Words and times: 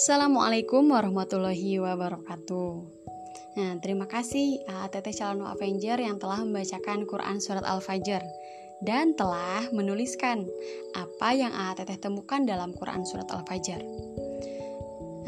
Assalamualaikum 0.00 0.96
warahmatullahi 0.96 1.76
wabarakatuh. 1.76 2.72
Nah, 3.60 3.76
terima 3.84 4.08
kasih 4.08 4.64
ATT 4.64 5.12
Calon 5.12 5.44
Avenger 5.44 6.00
yang 6.00 6.16
telah 6.16 6.40
membacakan 6.40 7.04
Quran 7.04 7.36
Surat 7.36 7.60
Al-Fajr 7.68 8.24
dan 8.80 9.12
telah 9.12 9.68
menuliskan 9.76 10.48
apa 10.96 11.36
yang 11.36 11.52
ATT 11.52 12.00
temukan 12.00 12.48
dalam 12.48 12.72
Quran 12.72 13.04
Surat 13.04 13.28
Al-Fajr. 13.28 13.84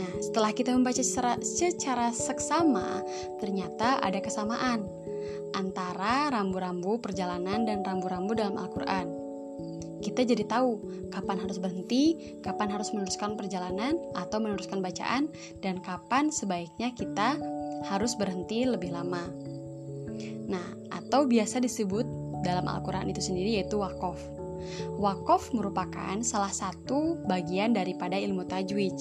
Nah, 0.00 0.12
setelah 0.24 0.56
kita 0.56 0.73
membaca 0.73 1.04
secara, 1.04 1.36
secara 1.45 2.09
seksama, 2.09 3.04
ternyata 3.45 4.00
ada 4.00 4.25
kesamaan 4.25 4.89
antara 5.52 6.32
rambu-rambu 6.32 6.96
perjalanan 6.96 7.68
dan 7.68 7.84
rambu-rambu 7.84 8.32
dalam 8.32 8.57
Al-Quran 8.57 9.21
kita 10.02 10.27
jadi 10.27 10.45
tahu 10.45 10.83
kapan 11.15 11.38
harus 11.38 11.62
berhenti, 11.62 12.37
kapan 12.43 12.74
harus 12.74 12.91
meneruskan 12.91 13.38
perjalanan 13.38 13.97
atau 14.19 14.43
meneruskan 14.43 14.83
bacaan, 14.83 15.30
dan 15.62 15.79
kapan 15.79 16.29
sebaiknya 16.34 16.91
kita 16.93 17.38
harus 17.87 18.19
berhenti 18.19 18.66
lebih 18.66 18.91
lama. 18.91 19.23
Nah, 20.51 20.66
atau 20.91 21.24
biasa 21.24 21.62
disebut 21.62 22.05
dalam 22.43 22.66
Al-Quran 22.66 23.15
itu 23.15 23.23
sendiri 23.23 23.62
yaitu 23.62 23.79
wakof. 23.79 24.19
Wakof 24.98 25.55
merupakan 25.55 26.19
salah 26.27 26.51
satu 26.51 27.23
bagian 27.30 27.74
daripada 27.74 28.19
ilmu 28.19 28.46
tajwid. 28.51 28.95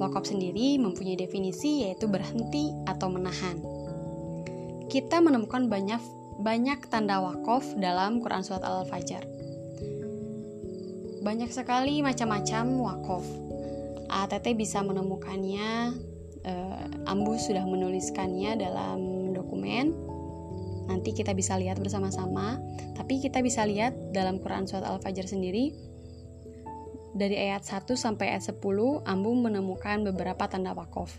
Wakof 0.00 0.26
sendiri 0.26 0.80
mempunyai 0.80 1.20
definisi 1.20 1.84
yaitu 1.84 2.08
berhenti 2.08 2.72
atau 2.88 3.12
menahan. 3.12 3.60
Kita 4.88 5.20
menemukan 5.20 5.68
banyak 5.68 6.00
banyak 6.34 6.90
tanda 6.90 7.22
wakof 7.22 7.62
dalam 7.78 8.18
Quran 8.18 8.42
Surat 8.42 8.66
Al-Fajr 8.66 9.33
banyak 11.24 11.48
sekali 11.48 12.04
macam-macam 12.04 12.64
wakof. 12.84 13.24
ATT 14.12 14.52
bisa 14.52 14.84
menemukannya, 14.84 15.96
uh, 16.44 17.08
Ambu 17.08 17.40
sudah 17.40 17.64
menuliskannya 17.64 18.60
dalam 18.60 19.32
dokumen. 19.32 19.96
Nanti 20.84 21.16
kita 21.16 21.32
bisa 21.32 21.56
lihat 21.56 21.80
bersama-sama. 21.80 22.60
Tapi 22.92 23.24
kita 23.24 23.40
bisa 23.40 23.64
lihat 23.64 23.96
dalam 24.12 24.36
Quran 24.36 24.68
Surat 24.68 24.84
Al-Fajr 24.84 25.24
sendiri, 25.24 25.72
dari 27.16 27.40
ayat 27.40 27.64
1 27.64 27.96
sampai 27.96 28.36
ayat 28.36 28.52
10, 28.52 28.60
Ambu 29.08 29.32
menemukan 29.32 30.04
beberapa 30.04 30.44
tanda 30.44 30.76
wakof. 30.76 31.16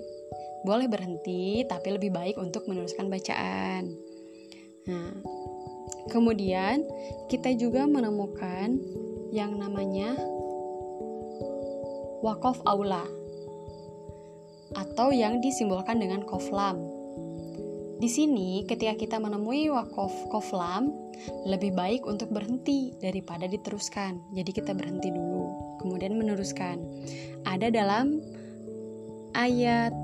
boleh 0.66 0.90
berhenti, 0.90 1.62
tapi 1.70 1.94
lebih 1.94 2.10
baik 2.10 2.34
untuk 2.42 2.66
meneruskan 2.66 3.06
bacaan. 3.06 3.94
Nah, 4.90 5.14
kemudian 6.10 6.82
kita 7.30 7.54
juga 7.54 7.86
menemukan 7.86 8.74
yang 9.30 9.54
namanya 9.54 10.18
wakof 12.26 12.58
aula 12.66 13.06
atau 14.74 15.14
yang 15.14 15.38
disimbolkan 15.38 16.02
dengan 16.02 16.26
koflam. 16.26 16.82
Di 17.96 18.12
sini, 18.12 18.66
ketika 18.68 18.92
kita 18.98 19.16
menemui 19.16 19.72
wakof 19.72 20.12
koflam, 20.28 20.92
lebih 21.48 21.72
baik 21.72 22.04
untuk 22.04 22.28
berhenti 22.28 22.92
daripada 23.00 23.48
diteruskan. 23.48 24.20
Jadi 24.36 24.50
kita 24.52 24.76
berhenti 24.76 25.08
dulu, 25.08 25.48
kemudian 25.86 26.18
meneruskan. 26.18 26.82
Ada 27.46 27.70
dalam 27.70 28.18
ayat 29.38 29.94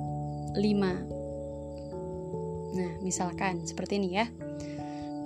5 0.54 1.12
Nah, 2.72 2.93
misalkan 3.04 3.60
seperti 3.69 4.00
ini 4.00 4.16
ya. 4.16 4.26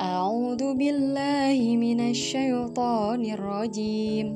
A'udzu 0.03 0.75
billahi 0.75 1.78
minasyaitonir 1.78 3.39
rajim. 3.39 4.34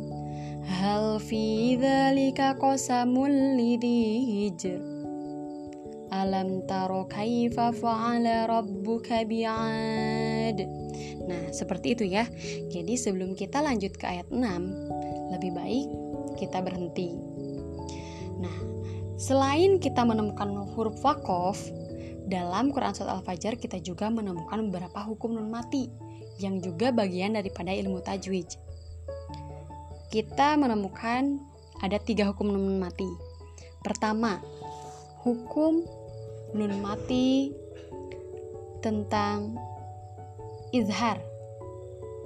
Hal 0.70 1.18
fi 1.18 1.74
dzalika 1.74 2.54
qasamul 2.54 3.58
lidhi 3.58 4.54
Alam 6.10 6.62
taro 6.66 7.06
kaifa 7.10 7.74
fa'ala 7.74 8.46
rabbuka 8.46 9.26
bi'ad. 9.26 10.58
Nah, 11.26 11.44
seperti 11.50 11.98
itu 11.98 12.04
ya. 12.06 12.26
Jadi 12.70 12.94
sebelum 12.94 13.34
kita 13.34 13.62
lanjut 13.62 13.94
ke 13.98 14.06
ayat 14.06 14.26
6, 14.30 15.34
lebih 15.34 15.50
baik 15.54 16.09
kita 16.40 16.64
berhenti. 16.64 17.12
Nah, 18.40 18.70
Selain 19.20 19.76
kita 19.76 20.00
menemukan 20.00 20.48
huruf 20.72 20.96
wakof, 21.04 21.60
dalam 22.24 22.72
Quran 22.72 22.96
Surat 22.96 23.20
Al-Fajr 23.20 23.60
kita 23.60 23.76
juga 23.84 24.08
menemukan 24.08 24.64
beberapa 24.72 25.04
hukum 25.04 25.36
non 25.36 25.52
mati 25.52 25.92
yang 26.40 26.56
juga 26.64 26.88
bagian 26.88 27.36
daripada 27.36 27.68
ilmu 27.68 28.00
tajwid. 28.00 28.48
Kita 30.08 30.56
menemukan 30.56 31.36
ada 31.84 32.00
tiga 32.00 32.32
hukum 32.32 32.48
nun 32.48 32.80
mati. 32.80 33.12
Pertama, 33.84 34.40
hukum 35.20 35.84
nun 36.56 36.80
mati 36.80 37.52
tentang 38.80 39.52
izhar, 40.72 41.20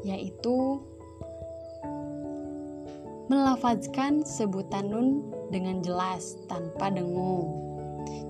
yaitu 0.06 0.78
melafazkan 3.28 4.20
sebutan 4.24 4.92
nun 4.92 5.08
dengan 5.48 5.80
jelas 5.80 6.36
tanpa 6.50 6.92
dengung. 6.92 7.64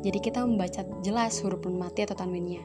Jadi 0.05 0.19
kita 0.21 0.45
membaca 0.45 0.85
jelas 1.03 1.41
huruf 1.43 1.65
nun 1.67 1.81
mati 1.81 2.05
atau 2.05 2.15
tanwinnya. 2.15 2.63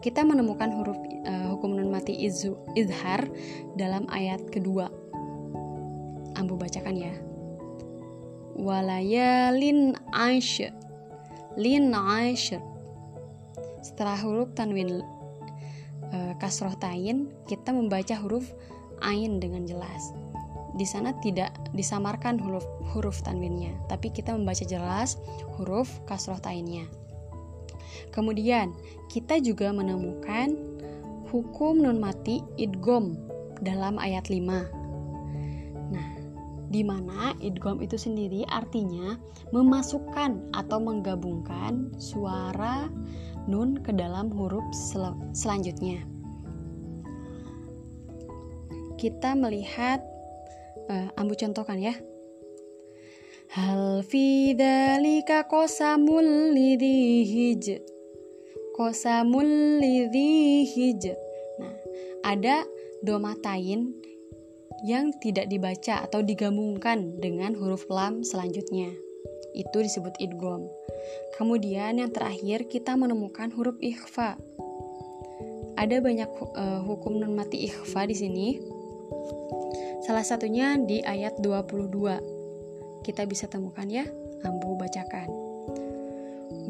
Kita 0.00 0.22
menemukan 0.22 0.70
huruf 0.72 0.96
uh, 1.26 1.52
hukum 1.52 1.76
nun 1.76 1.90
mati 1.90 2.14
izu, 2.14 2.56
izhar 2.78 3.26
dalam 3.74 4.06
ayat 4.08 4.40
kedua. 4.48 4.88
Ambu 6.38 6.54
bacakan 6.56 6.96
ya. 6.96 7.12
Walayalin 8.56 9.98
aisyr. 10.16 10.72
Lin. 11.56 11.92
Setelah 13.80 14.16
huruf 14.20 14.52
tanwin 14.52 15.00
uh, 16.12 16.32
kasroh 16.40 16.76
tain, 16.76 17.32
kita 17.48 17.72
membaca 17.72 18.16
huruf 18.16 18.44
ain 19.04 19.40
dengan 19.40 19.64
jelas 19.64 20.12
di 20.76 20.84
sana 20.84 21.16
tidak 21.24 21.56
disamarkan 21.72 22.36
huruf 22.36 22.64
huruf 22.92 23.24
tanwinnya, 23.24 23.72
tapi 23.88 24.12
kita 24.12 24.36
membaca 24.36 24.62
jelas 24.62 25.16
huruf 25.56 25.88
kasroh 26.04 26.38
tainnya. 26.38 26.84
Kemudian, 28.12 28.76
kita 29.08 29.40
juga 29.40 29.72
menemukan 29.72 30.52
hukum 31.32 31.80
nun 31.80 31.98
mati 31.98 32.44
idgom 32.60 33.16
dalam 33.64 33.96
ayat 33.96 34.28
5. 34.28 35.92
Nah, 35.92 36.08
di 36.68 36.82
mana 36.84 37.32
idgham 37.40 37.80
itu 37.80 37.96
sendiri 37.96 38.44
artinya 38.52 39.16
memasukkan 39.50 40.52
atau 40.52 40.78
menggabungkan 40.80 41.92
suara 41.96 42.88
nun 43.46 43.80
ke 43.80 43.94
dalam 43.94 44.28
huruf 44.32 44.64
sel 44.74 45.14
selanjutnya. 45.32 46.02
Kita 48.96 49.36
melihat 49.36 50.00
uh, 50.90 51.08
ambu 51.18 51.34
contohkan 51.38 51.78
ya. 51.78 51.94
Hal 53.54 54.02
fi 54.02 54.54
dzalika 54.58 55.46
qasamul 55.46 56.52
hij. 56.52 57.78
Qasamul. 58.76 59.80
Nah, 61.56 61.76
ada 62.26 62.66
domatain 63.00 63.96
yang 64.84 65.14
tidak 65.24 65.48
dibaca 65.48 66.04
atau 66.04 66.20
digabungkan 66.20 67.16
dengan 67.22 67.56
huruf 67.56 67.88
lam 67.88 68.20
selanjutnya. 68.20 68.92
Itu 69.56 69.80
disebut 69.80 70.20
idgham. 70.20 70.68
Kemudian 71.40 71.96
yang 71.96 72.12
terakhir 72.12 72.68
kita 72.68 72.92
menemukan 72.92 73.48
huruf 73.56 73.80
ikhfa. 73.80 74.36
Ada 75.80 76.00
banyak 76.00 76.28
uh, 76.56 76.80
hukum 76.84 77.20
non 77.20 77.32
mati 77.32 77.64
ikhfa 77.64 78.04
di 78.04 78.16
sini. 78.16 78.48
Salah 80.06 80.22
satunya 80.22 80.78
di 80.78 81.02
ayat 81.02 81.42
22. 81.42 83.02
Kita 83.02 83.26
bisa 83.26 83.50
temukan 83.50 83.90
ya. 83.90 84.06
Ambu 84.46 84.78
bacakan. 84.78 85.26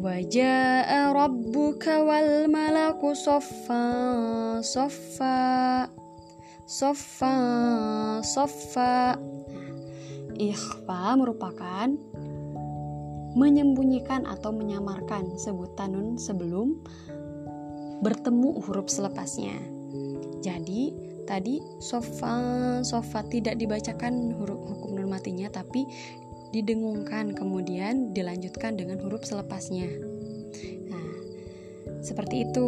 Wajah 0.00 1.12
rabbuka 1.12 2.00
wal 2.00 2.48
malaku 2.48 3.12
soffa 3.12 3.84
soffa 4.64 5.36
sofa 6.64 7.36
sofa 8.24 9.20
ikhfa 10.40 11.00
merupakan 11.20 11.92
menyembunyikan 13.36 14.24
atau 14.24 14.48
menyamarkan 14.56 15.36
sebutan 15.36 15.92
nun 15.92 16.08
sebelum 16.16 16.80
bertemu 18.00 18.64
huruf 18.64 18.88
selepasnya 18.88 19.75
jadi 20.44 20.92
tadi 21.26 21.58
sofa 21.82 22.34
sofa 22.86 23.26
tidak 23.26 23.58
dibacakan 23.58 24.34
huruf 24.38 24.60
hukum 24.62 24.96
nun 24.96 25.10
matinya 25.10 25.50
tapi 25.50 25.84
didengungkan 26.54 27.34
kemudian 27.34 28.14
dilanjutkan 28.14 28.78
dengan 28.78 29.02
huruf 29.02 29.26
selepasnya 29.26 29.90
nah 30.86 31.10
seperti 32.00 32.46
itu 32.46 32.66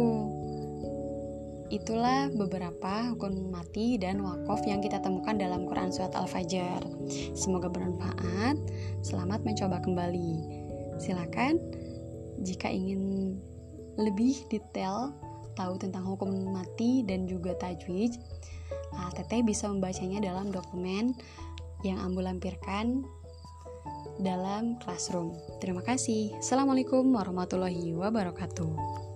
Itulah 1.69 2.33
beberapa 2.33 3.13
hukum 3.13 3.53
mati 3.53 4.01
dan 4.01 4.25
wakaf 4.25 4.65
yang 4.65 4.81
kita 4.81 4.97
temukan 5.05 5.37
dalam 5.37 5.69
Quran 5.69 5.93
Surat 5.93 6.17
Al-Fajr. 6.17 6.81
Semoga 7.37 7.69
bermanfaat. 7.69 8.57
Selamat 9.05 9.45
mencoba 9.45 9.77
kembali. 9.77 10.33
Silakan 10.97 11.61
jika 12.41 12.73
ingin 12.73 13.37
lebih 14.01 14.49
detail 14.49 15.13
tahu 15.59 15.75
tentang 15.75 16.07
hukum 16.07 16.31
mati 16.55 17.03
dan 17.03 17.27
juga 17.27 17.51
tajwid, 17.59 18.15
ah, 18.95 19.11
Teteh 19.11 19.43
bisa 19.43 19.67
membacanya 19.67 20.23
dalam 20.23 20.55
dokumen 20.55 21.11
yang 21.83 21.99
Ambu 21.99 22.23
lampirkan 22.23 23.03
dalam 24.23 24.79
classroom. 24.79 25.35
Terima 25.59 25.83
kasih. 25.83 26.39
Assalamualaikum 26.39 27.03
warahmatullahi 27.11 27.91
wabarakatuh. 27.95 29.08